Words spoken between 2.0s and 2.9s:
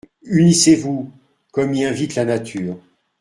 la nature.